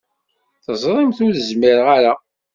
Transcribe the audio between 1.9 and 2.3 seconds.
ara.